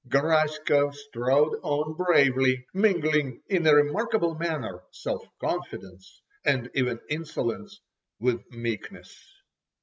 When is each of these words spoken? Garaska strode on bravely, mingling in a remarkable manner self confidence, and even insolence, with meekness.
Garaska 0.09 0.91
strode 0.95 1.59
on 1.61 1.93
bravely, 1.93 2.65
mingling 2.73 3.39
in 3.49 3.67
a 3.67 3.75
remarkable 3.75 4.33
manner 4.33 4.81
self 4.89 5.21
confidence, 5.39 6.23
and 6.43 6.71
even 6.73 6.99
insolence, 7.07 7.79
with 8.19 8.41
meekness. 8.49 9.15